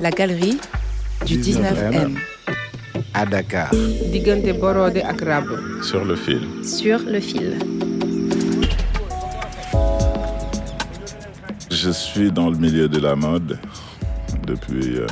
[0.00, 0.58] La galerie
[1.26, 2.16] du 19M.
[3.14, 3.70] À Dakar.
[4.12, 5.46] diggante Borode ak Rab.
[5.82, 6.42] Sur le fil.
[6.64, 7.58] Sur le fil.
[11.70, 13.58] Je suis dans le milieu de la mode
[14.46, 15.06] depuis, euh,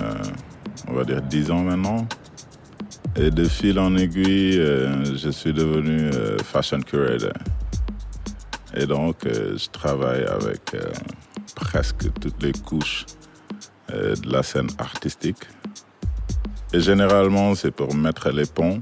[0.89, 2.07] on va dire, 10 ans maintenant.
[3.17, 7.33] Et de fil en aiguille, euh, je suis devenu euh, fashion curator.
[8.77, 10.81] Et donc, euh, je travaille avec euh,
[11.55, 13.07] presque toutes les couches
[13.95, 15.45] de la scène artistique.
[16.73, 18.81] Et généralement, c'est pour mettre les ponts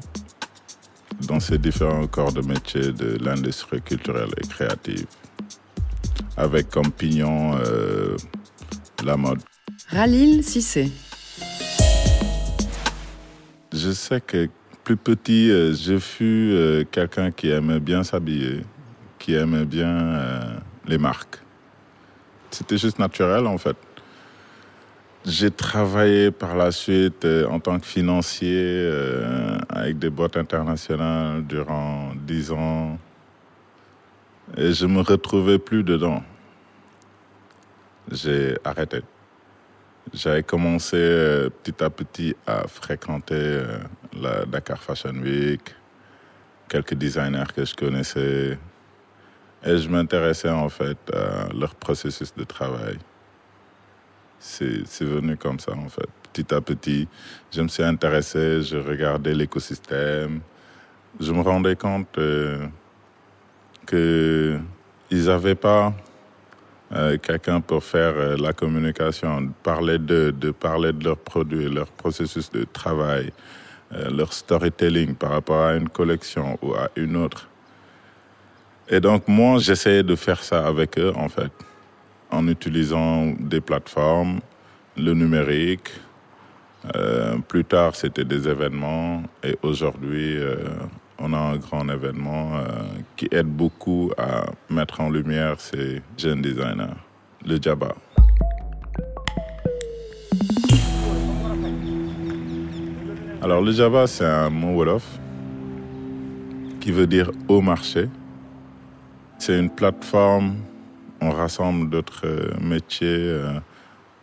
[1.29, 5.07] dans ces différents corps de métier de l'industrie culturelle et créative.
[6.37, 8.17] Avec comme pignon euh,
[9.05, 9.41] la mode.
[9.89, 10.91] Ralil Sissé.
[13.73, 14.49] Je sais que
[14.85, 18.65] plus petit, euh, je fus euh, quelqu'un qui aimait bien s'habiller,
[19.19, 20.57] qui aimait bien euh,
[20.87, 21.39] les marques.
[22.51, 23.77] C'était juste naturel en fait.
[25.25, 31.47] J'ai travaillé par la suite euh, en tant que financier euh, avec des boîtes internationales
[31.47, 32.99] durant dix ans
[34.57, 36.25] et je me retrouvais plus dedans.
[38.11, 39.03] J'ai arrêté.
[40.13, 43.63] J'avais commencé euh, petit à petit à fréquenter
[44.21, 45.73] la Dakar Fashion Week,
[46.69, 48.59] quelques designers que je connaissais,
[49.65, 52.99] et je m'intéressais en fait à leur processus de travail.
[54.45, 56.09] C'est venu comme ça en fait.
[56.33, 57.07] Petit à petit,
[57.53, 60.41] je me suis intéressé, je regardais l'écosystème,
[61.21, 62.67] je me rendais compte euh,
[63.87, 64.59] que
[65.13, 65.95] ils n'avaient pas
[66.93, 71.87] euh, quelqu'un pour faire euh, la communication, parler de, de parler de leurs produits, leur
[71.87, 73.33] processus de travail,
[74.11, 77.47] leur storytelling par rapport à une collection ou à une autre.
[78.89, 81.53] Et donc moi, j'essayais de faire ça avec eux en fait,
[82.33, 84.41] en utilisant des plateformes,
[84.97, 85.91] le numérique.
[86.97, 90.57] Euh, plus tard, c'était des événements et aujourd'hui, euh,
[91.19, 92.63] on a un grand événement euh,
[93.17, 96.97] qui aide beaucoup à mettre en lumière ces jeunes designers,
[97.47, 97.95] le Jabba.
[103.43, 105.05] Alors le Jabba, c'est un mot Wolof
[106.81, 108.09] qui veut dire au marché.
[109.39, 110.57] C'est une plateforme,
[111.23, 113.61] on rassemble d'autres euh, métiers euh,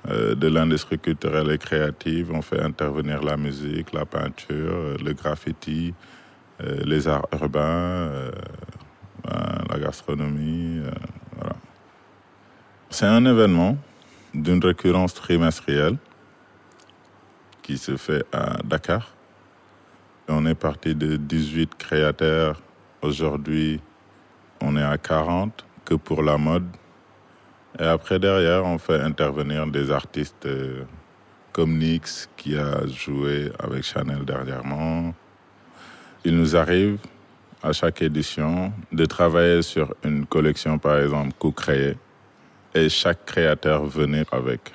[0.09, 2.31] euh, de l'industrie culturelle et créative.
[2.33, 5.93] On fait intervenir la musique, la peinture, le graffiti,
[6.61, 8.31] les arts urbains, euh,
[9.25, 10.81] la gastronomie.
[12.89, 13.77] C'est un événement
[14.33, 15.97] d'une récurrence trimestrielle
[17.61, 19.13] qui se fait à Dakar.
[20.27, 22.61] On est parti de 18 créateurs.
[23.01, 23.79] Aujourd'hui,
[24.61, 26.67] on est à 40 que pour la mode.
[27.77, 30.83] Et après, derrière, on fait intervenir des artistes euh,
[31.51, 35.13] comme Nix, qui a joué avec Chanel dernièrement.
[36.23, 36.97] Il nous arrive,
[37.61, 41.97] à chaque édition, de travailler sur une collection, par exemple, co-créée.
[42.73, 44.71] Et chaque créateur venait avec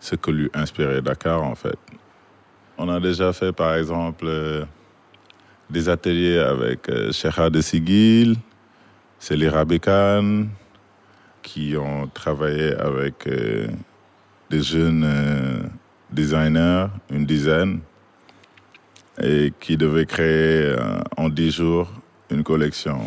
[0.00, 1.78] ce que lui inspirait Dakar, en fait.
[2.76, 4.64] On a déjà fait, par exemple, euh,
[5.70, 8.36] des ateliers avec euh, de Sigil,
[9.18, 10.46] Célie Rabikan,
[11.44, 13.68] qui ont travaillé avec euh,
[14.50, 15.62] des jeunes euh,
[16.10, 17.80] designers, une dizaine,
[19.22, 21.92] et qui devaient créer euh, en dix jours
[22.30, 23.02] une collection.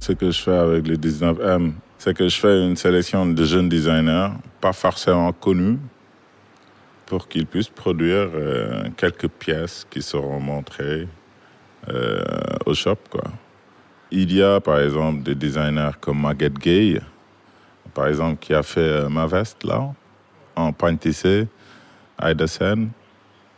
[0.00, 3.68] Ce que je fais avec les 19M, c'est que je fais une sélection de jeunes
[3.68, 4.30] designers,
[4.60, 5.78] pas forcément connus,
[7.04, 8.28] pour qu'ils puissent produire
[8.96, 11.08] quelques pièces qui seront montrées
[12.66, 12.98] au shop.
[13.10, 13.24] Quoi.
[14.10, 17.00] Il y a par exemple des designers comme Maguette Gay,
[17.94, 19.92] par exemple, qui a fait euh, ma veste là,
[20.56, 21.46] en pain tissé.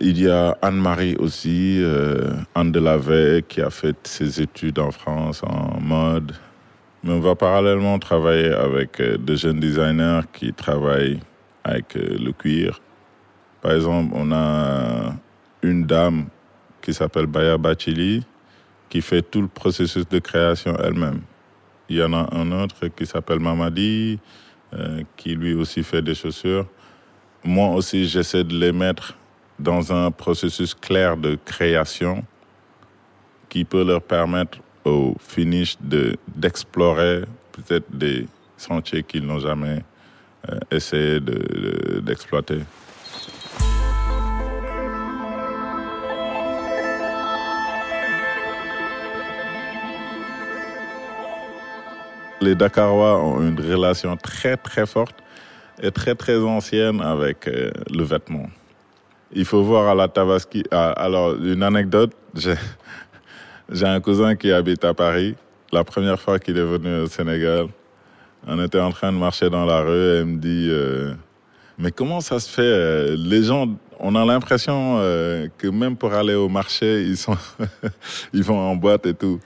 [0.03, 4.79] Il y a Anne-Marie aussi, euh, Anne de la Veille, qui a fait ses études
[4.79, 6.33] en France en mode.
[7.05, 11.21] Mais on va parallèlement travailler avec euh, de jeunes designers qui travaillent
[11.65, 12.81] avec euh, le cuir.
[13.63, 15.15] Par exemple, on a
[15.63, 16.27] une dame
[16.83, 18.25] qui s'appelle Baya Bachili,
[18.91, 21.23] qui fait tout le processus de création elle-même.
[21.89, 24.19] Il y en a un autre qui s'appelle Mamadi,
[24.75, 26.67] euh, qui lui aussi fait des chaussures.
[27.43, 29.17] Moi aussi, j'essaie de les mettre
[29.59, 32.25] dans un processus clair de création
[33.49, 37.23] qui peut leur permettre au finish de, d'explorer
[37.53, 38.27] peut-être des
[38.57, 39.83] sentiers qu'ils n'ont jamais
[40.49, 42.61] euh, essayé de- de- d'exploiter.
[52.41, 55.17] Les Dakarois ont une relation très très forte
[55.83, 58.49] est très très ancienne avec euh, le vêtement.
[59.33, 60.65] Il faut voir à la Tabaski.
[60.71, 65.37] alors, une anecdote, j'ai un cousin qui habite à Paris.
[65.73, 67.67] La première fois qu'il est venu au Sénégal,
[68.47, 71.15] on était en train de marcher dans la rue et il me dit euh,
[71.79, 73.69] Mais comment ça se fait euh, Les gens,
[74.01, 74.97] on a l'impression
[75.59, 77.37] que même pour aller au marché, ils, sont
[78.33, 79.39] ils vont en boîte et tout.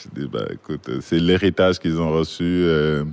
[0.00, 3.04] Je dis Bah écoute, c'est l'héritage qu'ils ont reçu euh,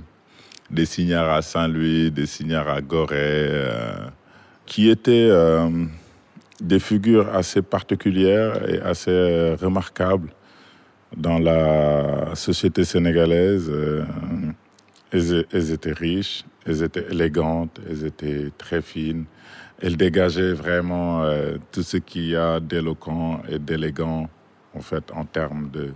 [0.70, 4.06] des signards à Saint-Louis, des signards à Gorée, euh,
[4.66, 5.68] qui étaient euh,
[6.60, 10.30] des figures assez particulières et assez euh, remarquables
[11.16, 13.68] dans la société sénégalaise.
[13.68, 14.04] euh,
[15.10, 19.24] elles, elles étaient riches, elles étaient élégantes, elles étaient très fines.
[19.82, 24.28] Elles dégageaient vraiment euh, tout ce qu'il y a d'éloquent et d'élégant,
[24.74, 25.92] en fait, en termes de-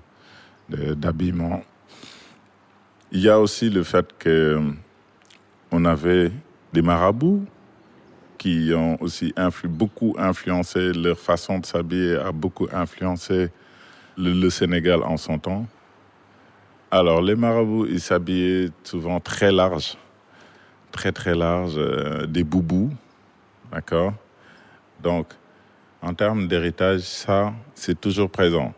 [0.71, 1.63] d'habillement.
[3.13, 4.61] Il y a aussi le fait que
[5.73, 6.31] on avait
[6.73, 7.45] des marabouts
[8.39, 9.35] qui ont aussi
[9.65, 13.51] beaucoup influencé leur façon de s'habiller, a beaucoup influencé
[14.17, 15.67] le, Sénégal en son temps.
[16.91, 19.97] Alors, les marabouts, ils s'habillaient souvent très large,
[20.91, 22.91] très très large, euh, des boubous,
[23.71, 24.15] d'accord?
[25.03, 25.27] Donc,
[26.03, 28.73] en termes d'héritage, ça, c'est toujours présent.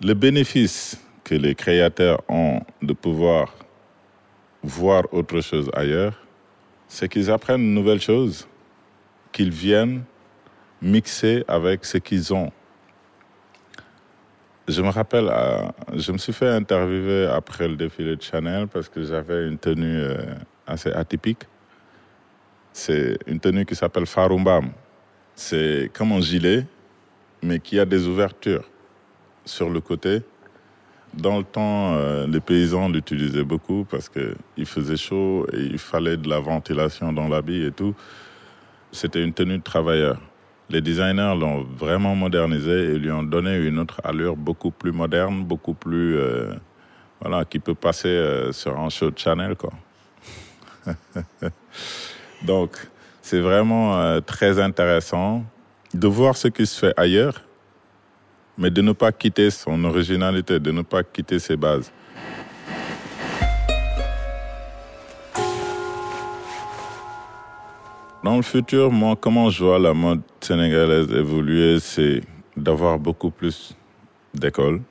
[0.00, 3.52] Le bénéfice que les créateurs ont de pouvoir
[4.62, 6.14] voir autre chose ailleurs,
[6.86, 8.46] c'est qu'ils apprennent de nouvelles choses,
[9.32, 10.04] qu'ils viennent
[10.80, 12.52] mixer avec ce qu'ils ont.
[14.68, 15.66] Je me rappelle, euh,
[15.96, 19.98] je me suis fait interviewer après le défilé de Chanel parce que j'avais une tenue
[19.98, 20.34] euh,
[20.64, 21.42] assez atypique.
[22.72, 24.70] C'est une tenue qui s'appelle Farumbam.
[25.34, 26.64] C'est comme un gilet,
[27.42, 28.64] mais qui a des ouvertures
[29.48, 30.22] sur le côté.
[31.14, 36.16] Dans le temps, euh, les paysans l'utilisaient beaucoup parce qu'il faisait chaud et il fallait
[36.16, 37.94] de la ventilation dans l'habit et tout.
[38.92, 40.20] C'était une tenue de travailleur.
[40.70, 45.44] Les designers l'ont vraiment modernisé et lui ont donné une autre allure beaucoup plus moderne,
[45.44, 46.16] beaucoup plus.
[46.16, 46.54] euh,
[47.20, 49.72] voilà, qui peut passer euh, sur un show de Chanel, quoi.
[52.44, 52.76] Donc,
[53.20, 55.44] c'est vraiment très intéressant
[55.92, 57.42] de voir ce qui se fait ailleurs,
[58.58, 61.92] mais de ne pas quitter son originalité, de ne pas quitter ses bases.
[68.24, 72.20] Dans le futur, moi, comment je vois la mode sénégalaise évoluer, c'est
[72.56, 73.76] d'avoir beaucoup plus
[74.34, 74.82] d'écoles,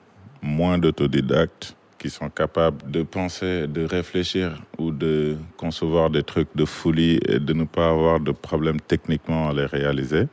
[0.42, 6.64] moins d'autodidactes qui sont capables de penser, de réfléchir ou de concevoir des trucs de
[6.64, 10.28] folie et de ne pas avoir de problèmes techniquement à les réaliser.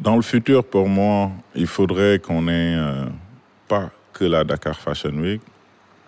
[0.00, 3.04] Dans le futur, pour moi, il faudrait qu'on ait euh,
[3.68, 5.42] pas que la Dakar Fashion Week,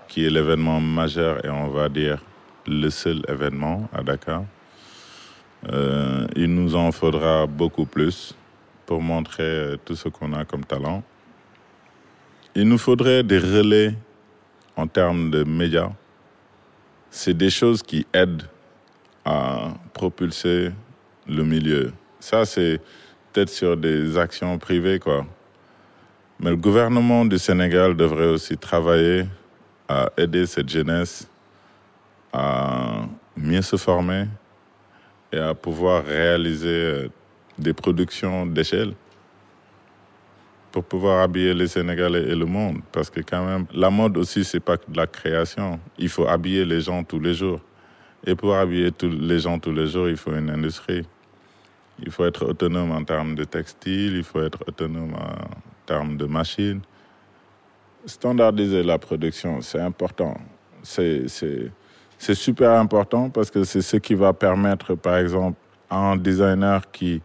[0.08, 2.24] qui est l'événement majeur et on va dire
[2.66, 4.44] le seul événement à Dakar.
[5.70, 8.34] Euh, il nous en faudra beaucoup plus
[8.86, 11.02] pour montrer euh, tout ce qu'on a comme talent.
[12.54, 13.94] Il nous faudrait des relais
[14.74, 15.90] en termes de médias.
[17.10, 18.48] C'est des choses qui aident
[19.26, 20.70] à propulser
[21.28, 21.92] le milieu.
[22.20, 22.80] Ça, c'est
[23.32, 25.24] peut-être sur des actions privées, quoi.
[26.40, 29.26] Mais le gouvernement du Sénégal devrait aussi travailler
[29.88, 31.28] à aider cette jeunesse
[32.32, 33.02] à
[33.36, 34.26] mieux se former
[35.32, 37.08] et à pouvoir réaliser euh,
[37.58, 38.94] des productions d'échelle
[40.72, 42.80] pour pouvoir habiller les Sénégalais et le monde.
[42.90, 45.78] Parce que quand même, la mode aussi, c'est pas de la création.
[45.98, 47.60] Il faut habiller les gens tous les jours.
[48.26, 51.04] Et pour habiller tous les gens tous les jours, il faut une industrie.
[52.04, 56.26] Il faut être autonome en termes de textile, il faut être autonome en termes de
[56.26, 56.80] machines.
[58.04, 60.36] Standardiser la production, c'est important.
[60.82, 61.26] C'est,
[62.18, 67.20] super important parce que c'est ce qui va permettre, par exemple, à un designer qui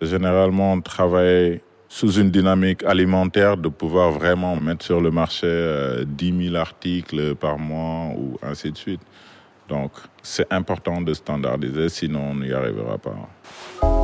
[0.00, 6.50] généralement travaille sous une dynamique alimentaire de pouvoir vraiment mettre sur le marché euh, 10
[6.50, 9.00] 000 articles par mois ou ainsi de suite.
[9.68, 13.99] Donc, c'est important de standardiser, sinon on n'y arrivera pas.